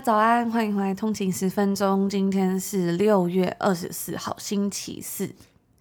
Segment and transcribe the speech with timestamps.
[0.00, 2.08] 早安，欢迎回来通勤十分钟。
[2.08, 5.26] 今天是六月二十四号，星期四。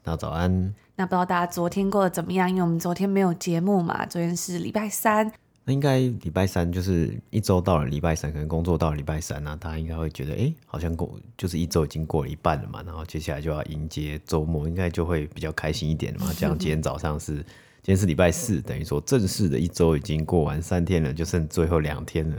[0.02, 0.74] 大家早安。
[0.96, 2.50] 那不知道大家昨天过得怎么样？
[2.50, 5.32] 因为我们昨天没有节目嘛，昨天是礼拜三。
[5.66, 16.34] 那应该礼拜三就是一周到了礼拜三，可能工作到了礼拜三啊，大家应该会觉得，哎，好像过就是一周已经过了一半了嘛，然后接下来就要迎接周末，应该就会比较开心一点了嘛。
[16.36, 17.44] 这样今天早上是今
[17.84, 22.38] 天是礼拜四，等于说正式的一周已经过完三天了，就剩最后两天了。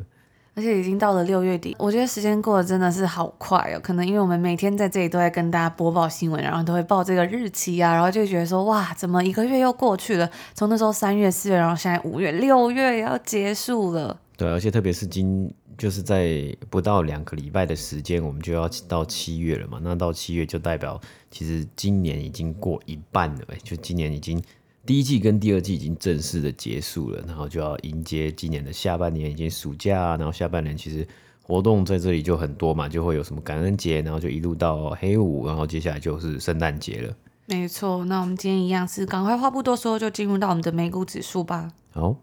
[0.59, 3.81] 而且已经到了六月底，我觉得时间过得真的是好快哦。
[3.81, 10.29] 可能因为我们每天在这里都在跟大家播报新闻，然后都会报这个日期啊，然后就觉得说哇，怎么一个月又过去了？
[10.55, 14.19] 从那时候三月、四月，然后现在五月、六月也要结束了。
[14.37, 19.79] 对，而且特别是今就是在不到两个礼拜的时间，我们就要到七月了嘛。
[19.81, 24.43] 那到七月就代表其实今年已经过一半了，就今年已经。
[24.89, 31.07] 第一季跟第二季已经正式的结束了，然后就要迎接今年的下半年，已经暑假啊，然后下半年其实
[31.43, 37.15] 活动在这里就很多嘛，就会有什么感恩节，然后就一路到黑五，然后接下来就是圣诞节了。
[37.45, 41.71] 没错，那我们今天一样是赶快话不多说，就进入到我们的美股指数吧。
[41.91, 42.17] 好。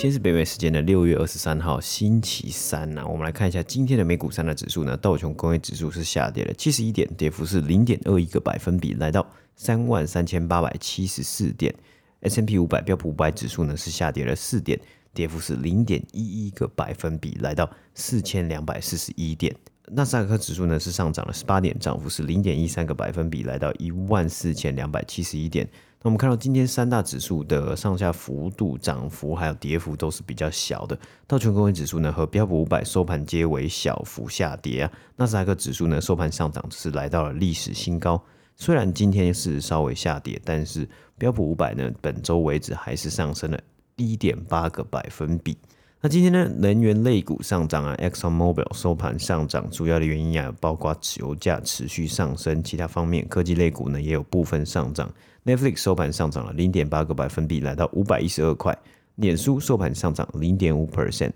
[0.00, 4.96] 今天是北美时间的六月二十三号，星期三呐、我们来看一下今天的美股三大指数呢。
[4.96, 11.74] 道琼工业指数是下跌了七十一点，跌幅是零点二一个百分比，来到三万三千八百七十四点。
[12.22, 14.80] S&P 五百标普五百指数呢是下跌了四点，
[15.12, 19.54] 跌幅是零点一一个百分比，来到四千两百四十一点。
[19.88, 25.68] 纳斯达克指数呢是上涨了十八点，涨幅是零点一三个百分比，来到一万四千两百七十一点。
[26.02, 30.98] 那我们看到今天三大指数的上下幅度、涨幅还有跌幅都是比较小的。
[31.26, 34.92] 道琼工业指数呢和标普五百收盘皆为小幅下跌啊。
[35.16, 38.18] 纳斯达克指数呢收盘上涨，是来到了历史新高。
[38.56, 43.60] 虽然今天是稍微下跌，但是标普五百呢本周为止还是上升了
[43.96, 45.54] 一点八个百分比。
[46.00, 55.12] 那今天呢，能源类股上涨啊，Exxon Mobil 收盘上涨，主要的原因啊，包括油价持续上升，其他方面科技类股呢也有部分上涨。
[55.44, 58.76] Netflix 收盘上涨了零点八个百分比，来到五百一十二块。
[59.16, 61.32] 脸书收盘上涨零点五 percent，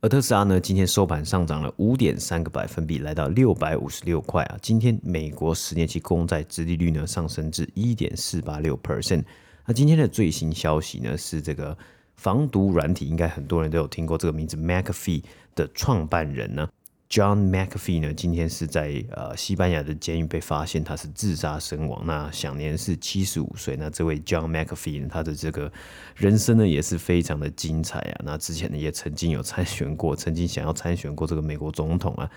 [0.00, 4.56] 而特斯拉呢，今天收盘上涨了五点三个百分比，来到六百五十六块啊。
[4.62, 9.24] 今天美国十年期公债殖利率呢上升至一点四八六 percent。
[9.64, 11.76] 那今天的最新消息呢是这个。
[12.16, 15.22] 防毒软体应该很多人都有听过这个名字，McAfee
[15.54, 16.66] 的创办人呢
[17.08, 23.76] ，John McAfee 呢，今天是在呃西班牙的监狱被发现他是自杀身亡，那享年是七十五岁。
[23.76, 25.72] 那这位 John McAfee 呢，他的这个
[26.16, 28.20] 人生呢也是非常的精彩啊。
[28.24, 32.30] 那之前呢也曾经有参选过，曾经想要参选过这个美国总统啊，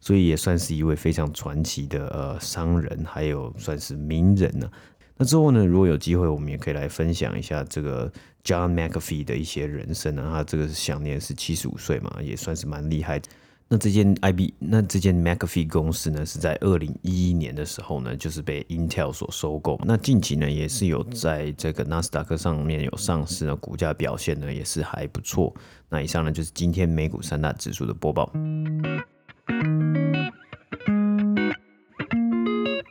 [0.00, 4.98] 所以也算是一位非常传奇的呃商人，还有算是名人呢、啊。
[5.16, 8.10] 那之后呢，如果有机会，我们也可以来分享一下这个
[8.42, 10.30] John McAfee 的一些人生啊。
[10.32, 13.28] 他这个享年是七十五岁嘛，也算是蛮厉害的。
[13.72, 19.80] 那这间 IB，那这间 McAfee 公司呢，是在二零一一年的时候呢，就是被 Intel 所收购。
[19.84, 25.54] 那近期呢，也是有在这个纳斯达克上面有上市呢，股价表现呢也是还不错。
[25.88, 28.32] 那以上呢，就是今天美股三大指数的播报。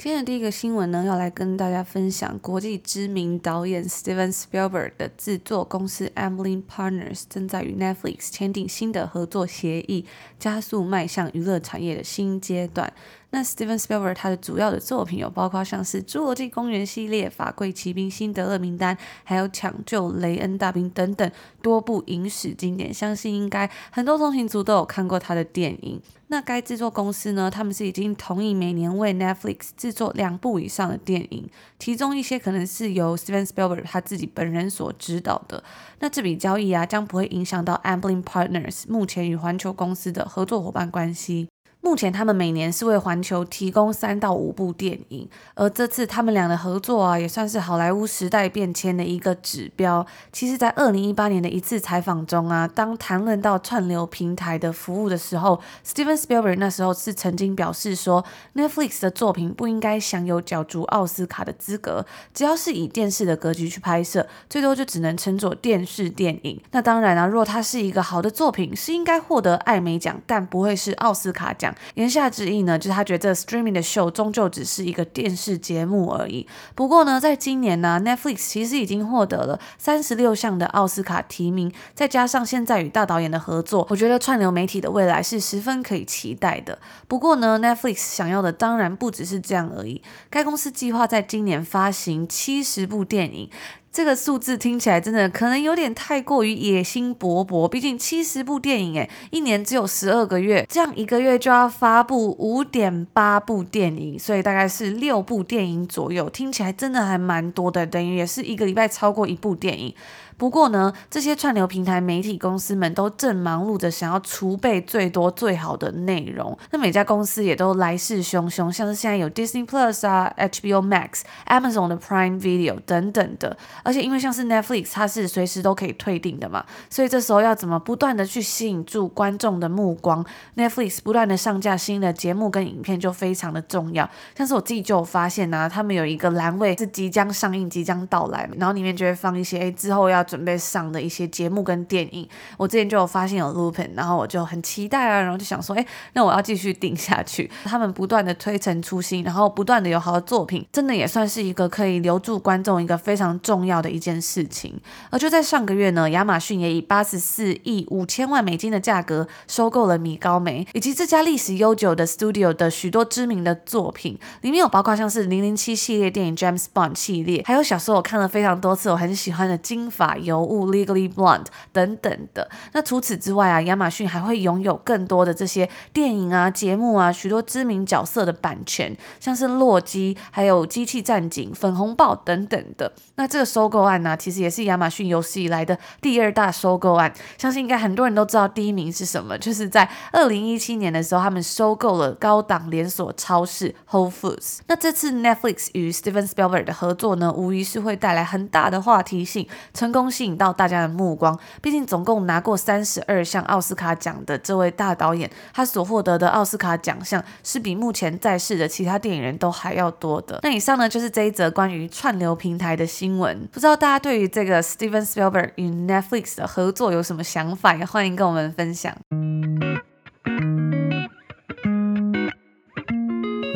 [0.02, 10.06] 今天的第一个新闻呢，要来跟大家分享国际知名导演 Steven Spielberg 的制作公司 Amblin Partners 正在与 Netflix 签订新的合作协议，
[10.40, 12.94] 加速迈向娱乐产业的新阶段。
[13.32, 21.32] 那 Steven Spielberg 他的主要的作品有包括像是《侏罗纪公园》系列、《法柜奇兵》、《辛德勒名单》，还有《抢救雷恩大兵》等等
[21.62, 26.02] 多部影史经典，相信应该很多通勤族都有看过他的电影。
[26.32, 31.50] 那该制作公司呢，他们是已经同意每年为 Netflix 制作两部以上的电影，
[31.80, 35.64] 其中一些可能是由 Steven Spielberg 他自己本人所指导的。
[36.00, 41.48] 那这笔交易啊，将不会影响到 Amblin Partners 目前与环球公司的合作伙伴关系。
[41.82, 50.06] 目前他们每年是为环球提供三到五部电影，而这次他们俩的合作啊，也算是好莱坞时代变迁的一个指标。
[50.32, 58.24] 其实，在二零一八年的一次采访中啊，当谈论到串流平台的服务的时候，Steven Spielberg 那时候是曾经表示说
[58.56, 66.62] ，Netflix 的作品不应该享有角逐奥斯卡的资格，只要是以电视的格局去拍摄，最多就只能称作电视电影。
[66.72, 71.69] 那当然啊，如果它是一个好的作品，是应该获得艾美奖，但不会是奥斯卡奖。
[71.96, 76.48] 言下之意呢，就是他觉得这 streaming 的秀终究只是一个电视节目而已。
[76.76, 86.78] 不过呢，在今年呢，Netflix 其实已经获得了三十六项的奥斯卡提名，再加上现在与大导演的合作，我觉得串流媒体的未来是十分可以期待的。
[87.08, 90.02] 不过呢，Netflix 想要的当然不只是这样而已。
[90.30, 93.50] 该公司计划在今年发行七十部电影。
[93.92, 109.94] 这个数字听起来真的可能有点太过于野心勃勃，毕竟七十部电影，诶，一年只有十二个月，这样一个月就要发布五点八部电影，所以大概是六部电影左右，听起来真的还蛮多的，等于也是一个礼拜超过一部电影。
[110.40, 116.58] 不过呢，这些串流平台媒体公司们都正忙碌着想要储备最多最好的内容。
[116.72, 123.58] 那每家公司也都来势汹汹，像是现在有 Disney Plus 啊、HBO Max、Amazon 的 Prime Video 等等的。
[123.84, 130.26] 而且因为像是 Netflix，它是随时都可以退订的嘛，所以这时候要怎么不断的去吸引住观众的目光
[130.56, 134.10] ？Netflix 不断的上架新的节目跟影片就非常的重要。
[134.38, 140.26] 像是我自己就有发现啊，他们有一个栏位是即将上映、即将到来，然后里面就会放一些之后要。
[140.30, 145.84] 准备上的一些节目跟电影，我之前就有发现有 Lupin，然后我就很期待啊，然后就想说，哎，
[146.14, 147.50] 那我要继续订下去。
[147.64, 154.80] 他们不断的推陈出新，然后不断的有好的作品，真的也算是一个可以留住观众一个非常重要的一件事情。
[155.10, 170.19] 而就在上个月呢，亚马逊也以八十四亿五千万美金的价格收购了米高梅，以及这家历史悠久的 Studio 的许多知名的作品，里面有包括像是零零七系列电影 James Bond 系列，还有小时候我看了非常多次我很喜欢的金发。
[170.24, 172.50] 尤物、Legally Blonde 等等的。
[172.74, 182.92] 那除此之外啊，亚马逊还会拥有更多的这些电影啊、节目啊，许多知名角色的版权，像是洛基、还有机器战警、粉红豹等等的。
[183.16, 187.14] 那这个收购案呢、其实也是亚马逊有史以来的第二大收购案。
[187.38, 194.60] 相信应该很多人都知道第一名是什么，就是在二零一七年的时候，他们收购了高档连锁超市 Whole Foods。
[194.68, 200.09] 那这次 Netflix 与 Steven Spielberg 的合作呢，无疑是会带来很大的话题性，成功。
[200.10, 210.40] 吸引到大家的目光，毕竟总共拿过三十二项奥斯卡奖的这位大导演，他所获得的奥斯卡奖项是比目前在世的其他电影人都还要多的。
[210.44, 213.48] 那以上呢，就是这一则关于串流平台的新闻。
[213.52, 217.76] 不知道大家对于这个 Steven Spielberg 与 Netflix 的合作有什么想法？
[217.76, 218.96] 也欢迎跟我们分享。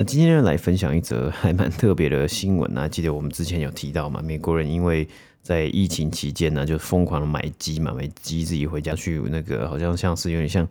[0.06, 2.88] 今天，来分享一则还蛮特别的新闻啊！
[2.90, 5.08] 记得我们之前有提到嘛，美国人因为
[5.44, 10.68] 在疫情期间呢，就疯狂的买鸡嘛，买鸡自己回家去那个，好像像是有点像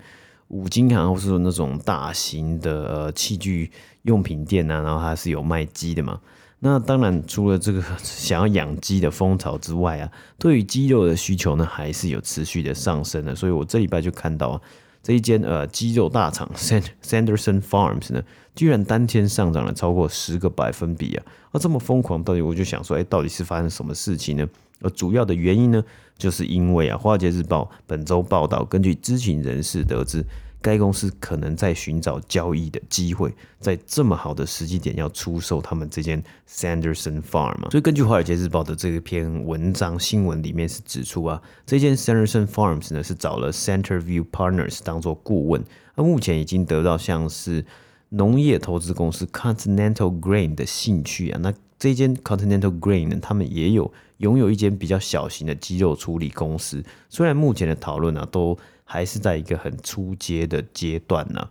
[0.48, 3.70] 五金行，或是那种大型的呃器具
[4.02, 6.19] 用品店啊，然后它是有卖鸡的嘛。
[6.64, 13.34] 那当然，除了这个 想要养鸡的风潮之外啊，对于鸡肉的需求呢，还是有持续的上升的。
[13.34, 14.62] 所以我这礼拜就看到，
[15.02, 18.22] 这一间呃鸡肉大厂 Sanderson Farms 呢，
[18.54, 21.25] 居然当天上涨了超过十个百分比啊！
[21.52, 24.49] 那这么疯狂，到底我就想说，哎，到底是发生什么事情呢？
[24.81, 25.84] 而主要的原因呢，
[26.16, 30.25] 就是因为啊，《华尔街日报》本周报道，根据知情人士得知，
[30.62, 37.61] 该公司可能在寻找交易的机会，在这么好的时机点要出售他们这间 Sanderson Farm。
[37.70, 45.62] 所以，根据《华尔街日报》的这一篇文章新闻里面是指出啊，这间 Sanderson Farms 呢是找了 Centerview Partners 当做顾问，
[45.97, 47.64] 那目前已经得到像是
[48.11, 56.85] 农业投资公司 Continental Grain 的兴趣啊，那这间 Continental Grain 呢，他们也有拥有一间比较小型的鸡肉处理公司。
[57.09, 58.57] 虽然目前的讨论呢，都
[58.92, 61.49] 还是在一个很初阶的阶段呢。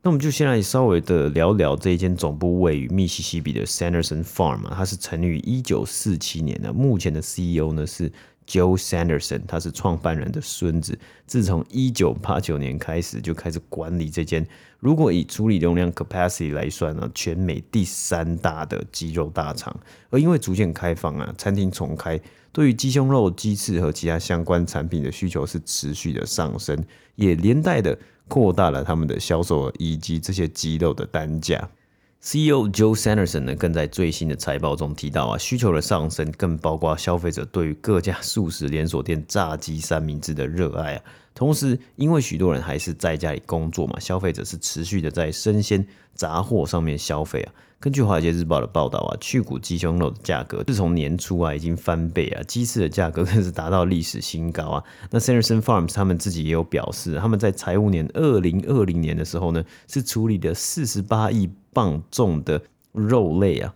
[0.00, 8.10] 那我们就先来稍微的聊聊这一间总部位于密西西比的 Sanderson Farm 啊，它是成立于一九四七年的，目前的 CEO 呢是。
[8.48, 10.98] Joe Sanderson，他是创办人的孙子。
[11.26, 14.42] 自从一九八九年开始，就开始管理这间，
[14.78, 19.78] 如果以处理容量 capacity 来算呢，全美第三大的鸡肉大厂。
[20.08, 22.18] 而因为逐渐开放啊，餐厅重开，
[22.58, 26.76] 对于鸡胸肉、鸡翅和其他相关产品的需求是持续的上升，
[27.14, 27.96] 也连带的
[28.26, 31.70] 扩大了他们的销售额以及这些鸡肉的单价。
[32.20, 41.02] CEO Joe Sanderson 呢，更在最新的财报中提到啊，需求的上升更包括消费者对于各家素食连锁店炸鸡三明治的热爱啊。
[41.38, 47.54] 同时，因为许多人还是在家里工作嘛，消费者是持续的在生鲜杂货上面消费啊。
[47.78, 54.82] 根据华尔街日报的报道啊，去骨鸡胸肉的价格自从年初啊已经翻倍啊，鸡翅的价格更是达到历史新高啊。
[55.12, 63.72] 那 Sanderson Farms 他们自己也有表示，他们在财务年二零二零年的时候呢，是处理了四十八亿磅重的肉类啊。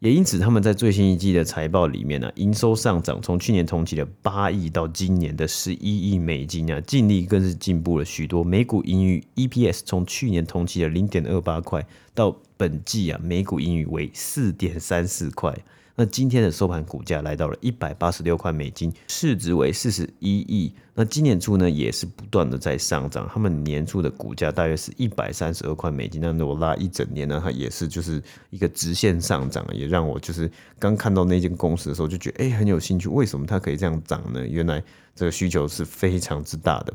[0.00, 8.42] 也因此，他们在最新一季的财报里面呢、营收上涨，从去年同期的八亿到今年的十一亿美金啊，净利更是进步了许多。
[8.42, 15.54] 每股盈余 EPS 从去年同期的零点二八块到本季啊，每股盈余为四点三四块。
[15.96, 20.72] 那今天的收盘股价来到了一百八十六块美金，市值为四十一亿。
[20.94, 23.28] 那今年初呢，也是不断的在上涨。
[23.32, 26.20] 他们年初的股价大约是一百三十二块美金。
[26.20, 33.08] 那如果拉一整年呢，它也是就是一个直线上涨，也让我就是刚看到那间公司的时候就觉得，哎，很有兴趣。
[33.08, 34.46] 为什么它可以这样涨呢？
[34.46, 34.82] 原来
[35.14, 36.94] 这个需求是非常之大的。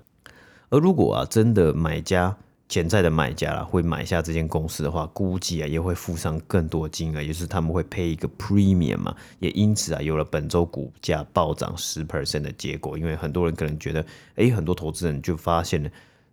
[0.69, 2.35] 而如果啊，真的买家。
[2.67, 12.97] 潜在的买家啦，会买下这间公司的话，估计啊也会付上更多金额，也就是他们会配一个 premium 嘛，也因此啊有了本周股价暴涨十 percent 的结果。
[12.97, 14.03] 因为很多人可能觉得，
[14.35, 15.89] 哎，很多投资人就发现了，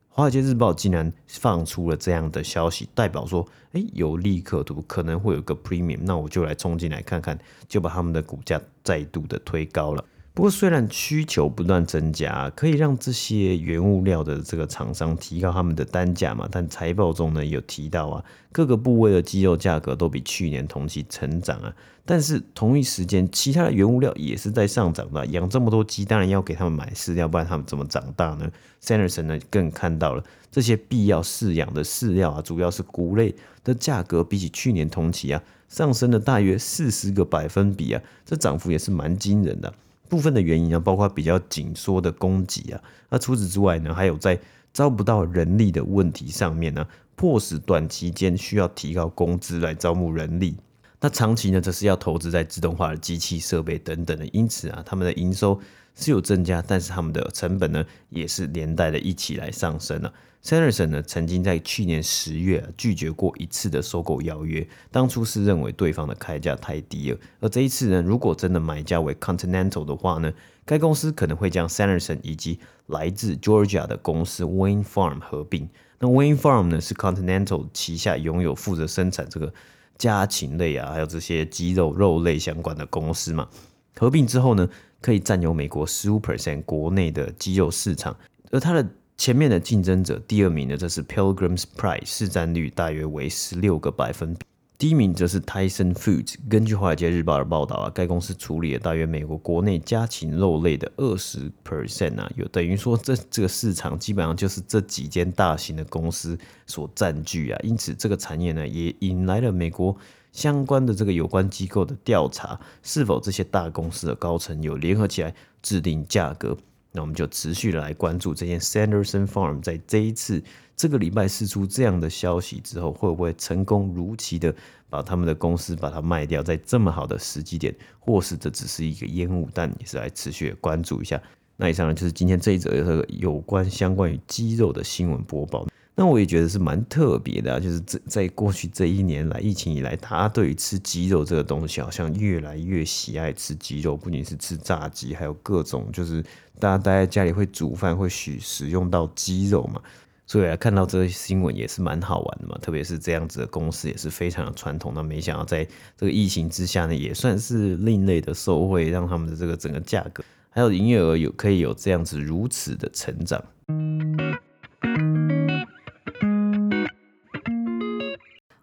[0.09, 10.03] 华尔街日报竟然放出了这样的消息，代表说，哎，有利可图，可能会有个 premium，那我就来冲进来看看，就把他们的股价再度的推高了。
[10.35, 21.75] 不过，虽然需求不断增加，可以让这些原物料的这个厂商提高他们的单价嘛，但财报中呢有提到啊，各个部位的鸡肉价格都比去年同期成长啊。
[22.07, 25.25] 但是同一时间，其他的原物料也是在上涨的。
[25.27, 28.51] 养这么多鸡，当然要给他们买饲料，不然他们怎么长大呢
[28.83, 39.73] ？Sanderson 呢更看到了这些必要饲养的饲料啊，主要是谷类的价格，比起去年同期啊上升了大约四十个百分比啊，这涨幅也是蛮惊人的。
[40.13, 42.79] 部分的原因呢，包括比较紧缩的供给啊，
[43.09, 44.39] 那除此之外呢，还有在
[44.71, 50.55] 招不到人力的问题上面呢，迫使短期间需要提高工资来招募人力。
[51.01, 54.27] 那长期呢，则是要投资在自动化的机器设备等等的。
[54.35, 55.59] 因此啊，他们的营收
[55.95, 60.13] 是有增加，但是他们的成本呢，也是连带的一起来上升了。
[60.43, 67.19] Sanderson 呢，曾经在去年十月、拒绝过一次的收购邀约，当初是认为对方的开价太低了。
[67.39, 70.33] 而这一次呢，如果真的买家为 Continental 的话呢，
[70.65, 75.69] 该公司可能会将 Sanderson 以及来自 Georgia 的公司 Wayne Farm 合并。
[76.01, 79.55] 那 Wayne Farm 呢，是 Continental 旗下拥有负责生产这个
[79.97, 83.49] 家禽类啊，还有这些鸡肉肉类相关的公司嘛。
[83.95, 84.69] 合并之后呢，
[85.03, 88.17] 可以占有美国十五 percent 国内的鸡肉市场，
[88.51, 88.89] 而它的。
[89.19, 94.41] 前面的竞争者，第二名呢，这是 Pilgrim's Pride，市占率大约为十六个百分比。
[94.79, 96.35] 第一名则是 Tyson Foods。
[96.49, 107.61] 根据华尔街日报的报道啊，该公司处理了大约美国国内家禽肉类的二十 percent 啊，有等于说这这个市场基本上就是这几间大型的公司所占据啊。
[107.63, 109.97] 因此，这个产业呢也引来了美国
[110.33, 116.57] 相关的这个有关机构的调查，是否这些大公司的高层有联合起来制定价格。
[116.95, 120.43] 那我们就持续来关注这件 Sanderson Farm 在这一次
[120.77, 124.55] 这个礼拜释出这样的消息之后，会不会成功如期的
[124.91, 131.19] 把他们的公司把它卖掉，在这么好的时机点，或是这只是一个烟雾弹，也是来持续的关注一下。
[131.57, 135.67] 那以上呢就是今天这一则有关相关于鸡肉的新闻播报。
[135.95, 146.23] 那我也觉得是蛮特别的啊，就是在在过去这一年来，疫情以来，大家对于吃鸡肉这个东西，好像越来越喜爱吃鸡肉，不仅是吃炸鸡，还有各种就是
[146.59, 149.83] 大家待在家里会煮饭，会使使用到鸡肉嘛，
[150.27, 152.57] 所以来看到这个新闻也是蛮好玩的嘛。
[152.63, 155.63] 特别是这样子的公司也是非常的传统，那没想到在
[155.99, 163.45] 这个疫情之下呢，也算是另类的受惠，让他们的这个整个价格还有营业额有可以有这样子如此的成长。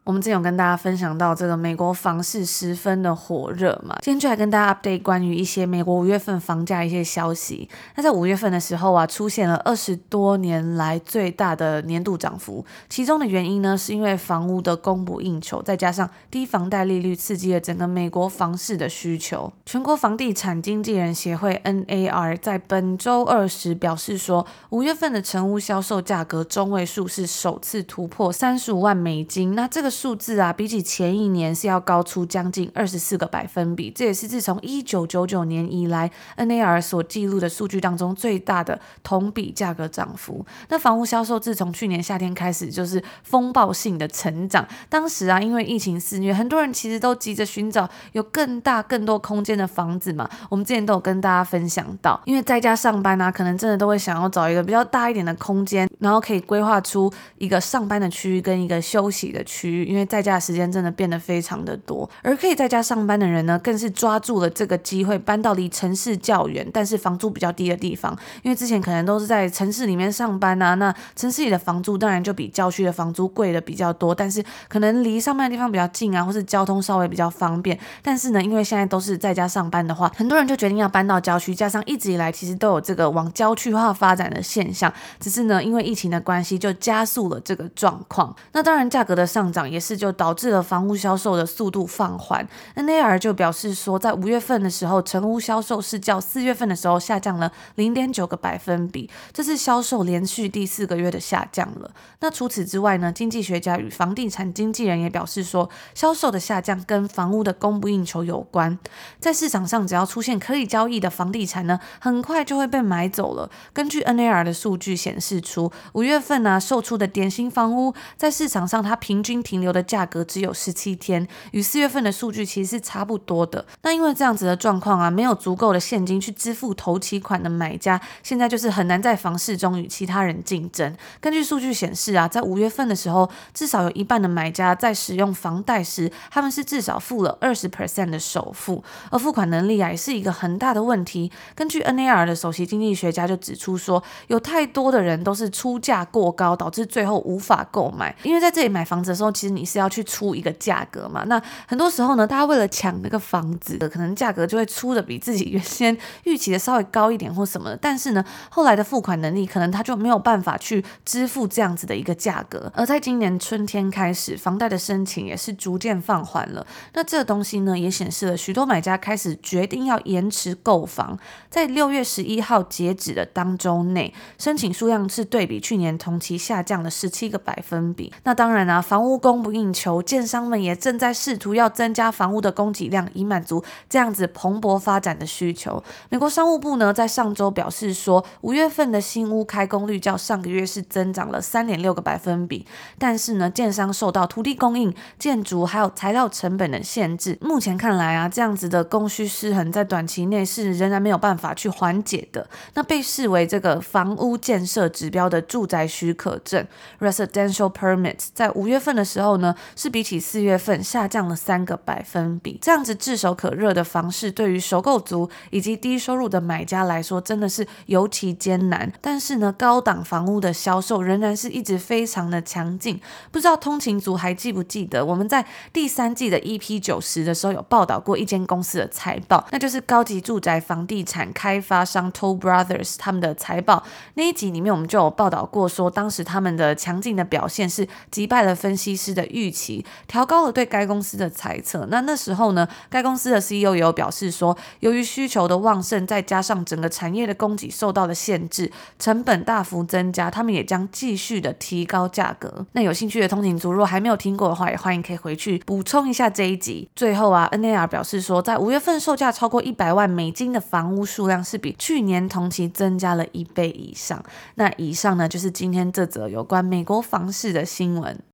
[0.09, 7.69] 我们之前有跟大家分享到这个美国房市十分的火热嘛，今天就来跟大家 update 关于一些美国五月份房价一些消息。
[7.93, 19.53] 那在五月份的时候啊，出现了二十多年来最大的年度涨幅，其中的原因呢，是因为房屋的供不应求，再加上低房贷利率刺激了整个美国房市的需求。
[19.63, 30.19] 全国房地产经纪人协会 NAR 在本周二时表示说，五月份的成屋销售价格中位数是首次突破三十五万美金，那这个数。
[30.19, 40.45] 字啊，比起前一年是要高出将近二十四个百分比，这也是自从一九九九年以来 NAR 所记录的数据当中最大的同比价格涨幅。
[40.67, 50.29] 那房屋销售自从去年夏天开始就是风暴性的成长，当时啊，因为疫情肆虐，很多人其实都急着寻找有更大、更多空间的房子嘛。
[50.49, 62.07] 我们之前都有跟大家分享到，因为在家上班啊，可能真的都会想要找一个比较大一点的空间，然后可以规划出一个上班的区域跟一个休息的区域，因为在家的时间真的变得非常的多。
[62.21, 68.15] 而可以在家上班的人呢，更是抓住了这个机会，搬到离城市较远，但是房租比较低的地方。
[68.43, 77.77] 因为之前可能都是在城市里面上班啊，那城市里的房租当然就比郊区的房租贵的比较多，但是可能离上班的地方比较近啊，或是交通稍微比较方便。
[78.03, 88.35] 但是呢，因为现在都是在家上班的话，很多人就决定要搬到郊区，加上一直以来其实都有这个往郊区化发展的现象，只是呢，因为疫情的关系，就加速了这个状况。
[88.53, 92.47] 那当然，价格的上涨也是就导致了房屋销售的速度放缓。
[92.75, 101.91] NAR 就表示说，在五月份的时候，成屋销售是较四月份的时候下降了零点九个百分比，这是销售连续第四个月的下降了。
[102.21, 108.77] 那除此之外呢，经济学家与房地产经纪人也表示说，销售的下降跟房屋的供不应求有关。
[109.19, 113.49] 在市场上，只要出现可以交易的房地产呢，很快就会被买走了。
[113.73, 123.65] 根据 NAR 的数据显示出，五月份呢、售出的典型房屋在市场上它平均停留的价格只有十七天，与四月份的数据其实是差不多的。
[123.81, 130.95] 那因为这样子的状况啊，没有足够的现金去支付头期款的买家，现在就是很难在房市中与其他人竞争。
[131.19, 141.31] 根据数据显示啊，在五月份的时候，至少有一半的买家在使用房贷时，他们是至少付了二十 percent 的首付，而付款能力啊也是一个很大的问题。
[141.55, 148.15] 根据 NAR 的首席经济学家就指出说，有太多的人都是出价过高，导致最后无法购买。
[148.23, 151.23] 因为在这里买房子的时候，其实你是要去出一个价格嘛。
[151.25, 157.77] 那很多时候呢，大家为了抢那个房子，可能价格就会出的比自己原先预期的稍微高一点或什么的。
[157.77, 162.71] 但是呢，后来的付款能力可能他就没有办法去支付这样子的一个价格。
[162.75, 166.65] 而在今年春天开始，房贷的申请也是逐渐放缓了。
[166.93, 171.17] 那这个东西呢，也显示了许多买家开始决定要延迟购房。
[171.49, 178.11] 在六月十一号截止的当周内，申请数量是对比去年同期下降了十七个百分比。
[178.23, 185.81] 那当然啊，房屋供供不应求，建商们也正在试图要增加房屋的供给量，以满足这样子蓬勃发展的需求。
[186.09, 192.65] 美国商务部呢，在上周表示说，五月份的新屋开工率较上个月是增长了三点六个百分比，
[192.97, 202.45] 但是呢，建商受到土地供应、建筑还有材料成本的限制，目前看来啊，这样子的供需失衡在短期内是仍然没有办法去缓解的。
[202.73, 206.67] 那被视为这个房屋建设指标的住宅许可证
[206.99, 212.57] （residential permits） 在五月份的时候后呢，是比起四月份下降了三个百分比。
[212.59, 218.91] 这样子炙手可热的房市，对于首购族以及低收入的买家来说，真的是尤其艰难。
[218.99, 222.99] 但是呢，高档房屋的销售仍然是一直非常的强劲。
[223.31, 233.83] 不知道通勤族还记不记得，我们在第三季的 EP 九十的时候有报道过一间公司的财报，那就是高级住宅房地产开发商 Toll Brothers 他们的财报。
[234.15, 241.85] 那一集里面我们就有报道过，说当时他们的强劲的表现是击败了分析师的预期，调高了对该公司的猜测。
[241.89, 252.65] 那那时候呢，该公司的 CEO 也有表示说，由于需求的旺盛，再加上整个产业的供给受到了限制，成本大幅增加，他们也将继续的提高价格。
[252.71, 256.89] 那有兴趣的通勤族，如果还没有听过的话，也欢迎可以回去补充一下这一集。
[256.95, 264.23] 最后啊，NAR 表示说，在五月份售价超过一百万美金的房屋数量是比去年同期增加了一倍以上。
[264.55, 268.28] 那以上呢，就是今天这则有关美国房市的新闻。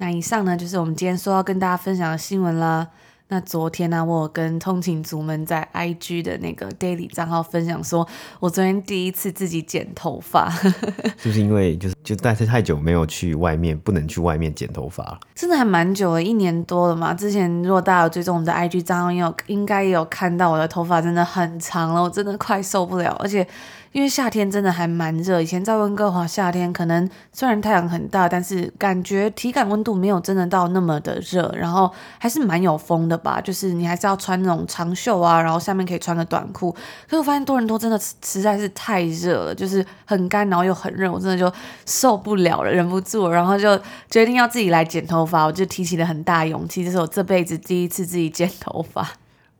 [0.00, 2.88] 那以上呢，就是我们今天说要跟大家分享的新闻啦。
[3.28, 8.08] 那昨天呢、啊，我有跟通勤族们在 IG 的那个 Daily 账号分享说，
[8.40, 10.50] 我昨天第一次自己剪头发，
[11.22, 17.12] 就是因为就是就但是太久没有去外面，不能去外面剪头发了，真的还蛮久了，一年多了嘛。
[17.12, 23.46] 之前如果大家有追踪我们的 IG 账号，也有应该也有看到我的头发真的很长了，我真的快受不了，而且。
[23.92, 33.40] 因为夏天真的还蛮热，以前在温哥华夏天可能虽然太阳很大，但是感觉体感温度没有真的到那么的热，然后还是蛮有风的吧。
[33.40, 36.70] 就是你还是要穿那种长袖啊，然后下面可以穿个短裤。
[36.70, 41.52] 可是我发现多伦多真的实在是太热了，就是很干，然后又很热，我真的就
[41.84, 43.76] 受不了了，忍不住，然后就
[44.08, 45.44] 决定要自己来剪头发。
[45.44, 49.08] 我就提起了很大勇气，这是我这辈子第一次自己剪头发。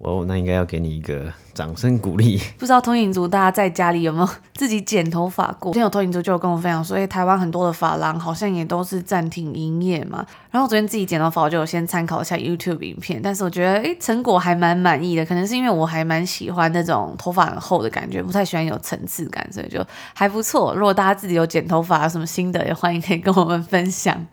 [0.03, 2.41] 哦，那应该要给你一个掌声鼓励。
[2.59, 5.71] 不知道通影族大家在家里有没有 自己剪头发过？
[5.73, 10.25] 之前有通影族就有跟我分享说，哎，台湾很多的发廊好像也都是暂停营业嘛。
[10.51, 15.27] 然后昨天自己剪头发，我就有先参考一下 YouTube 影片，但是我觉得，哎，成果还蛮满意的。
[15.27, 19.85] 可能是因为我还蛮喜欢那种头发很厚的感觉，不太喜欢有层次感，所以就
[20.15, 20.75] 还不错。
[20.75, 24.27] 如果大家自己有剪头发有什么心得，也欢迎可以跟我们分享。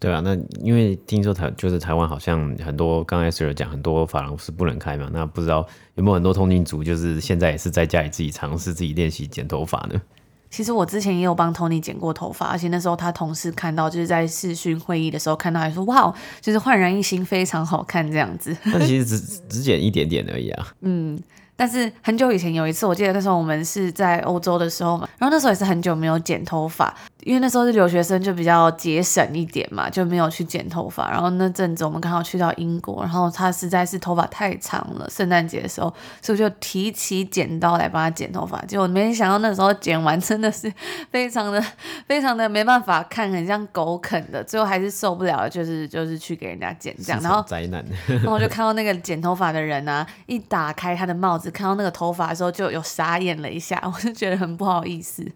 [0.00, 0.34] 对啊，那
[0.64, 5.64] 因为听说台就是台湾好像很多，刚才 Esther 讲很多发廊是不能开嘛，那不知道
[5.96, 10.00] 有没有很多通勤族就是现在也是在家里自己尝试自己练习剪头发呢？
[10.48, 18.56] 其实我之前也有帮 Tony 剪过头发，而且那时候他同事看到就是在视讯会议的时候看到，还说哇，就是焕然一新，非常好看这样子。
[18.64, 20.68] 那其实只只剪一点点而已啊。
[20.80, 21.20] 嗯。
[21.56, 31.10] 但是很久以前有一次，我记得那时候我们是在欧洲的时候嘛，然后那时候也是很久没有剪头发，因为那时候是留学生，就比较节省一点嘛，就没有去剪头发。
[31.10, 38.60] 然后那阵子我们刚好去到英国，然后他实在是头发太长了，圣诞节的时候，所以就提起剪刀来帮他剪头发。
[38.62, 40.72] 结果没想到那时候剪完真的是
[41.10, 41.62] 非常的
[42.08, 47.20] 非常的没办法看，很像狗啃的，最后还是受不了，就是就是去给人家剪这样。
[47.22, 51.50] 然后灾难， 然后我就看到那个剪头发的人啊，一打开他的帽子。
[51.50, 55.26] 看到那个头发的时候，就有傻眼了一下，我就觉得很不好意思。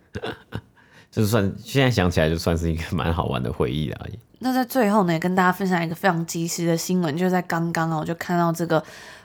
[1.15, 4.07] 就算现在想起来，就算是一个蛮好玩的回忆了。
[4.41, 8.83] 那在最后呢，也跟大家分享一个非常及时的新闻，就在刚刚啊，我就看到这个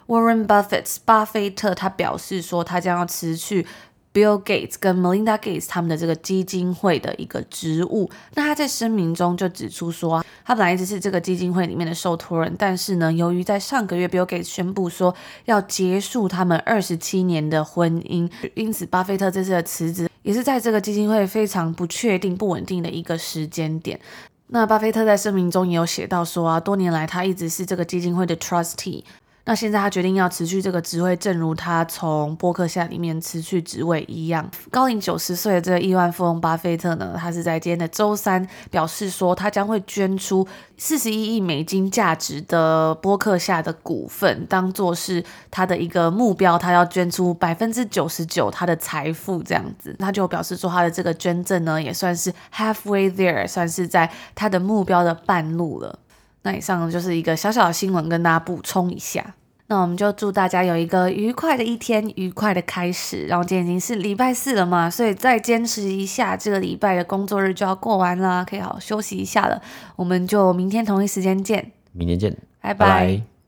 [0.07, 3.65] Warren Buffett 巴菲特他表示说，他将要辞去。
[4.13, 23.99] Bill Gates 跟 Melinda Gates 他们的这个基金会的一个职务，那他在声明中就指出说，他本来一直是这个基金会里面的受托人，但是呢，由于在上个月 Bill Gates 宣布说要结束他们二十七年的婚姻，因此巴菲特这次的辞职也是在这个基金会非常不确定、不稳定的一个时间点。
[24.47, 29.03] 那巴菲特在声明中也有写到说啊，多年来他一直是这个基金会的 Trustee。
[29.49, 34.47] 那现在他决定要辞去这个职位，正如他从波克夏里面辞去职位一样。
[34.69, 49.95] 高龄九十岁的这个亿万富翁巴菲特呢，他是在今天的周三表示说，他将会捐出四十一亿美金价值的波克夏的股份，当做是他的一个目标，他要捐出百分之九十九他的财富这样子。
[49.97, 55.97] 他就表示说，他的这个捐赠呢，也算是 halfway there，算是在他的目标的半路了。
[56.43, 59.33] 那以上就是一个小小的新闻，跟大家补充一下。
[59.69, 63.27] 那我们就祝大家有一个愉快的一天，愉快的开始。
[63.27, 69.61] 然后今天已经是礼拜四了嘛，所以再坚持一下，这个礼拜的工作日就要过完了，可以好好休息一下了。
[69.95, 72.87] 我们就明天同一时间见，明天见，拜拜。
[72.87, 73.38] 拜拜。